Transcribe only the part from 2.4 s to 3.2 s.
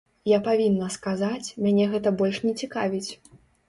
не цікавіць.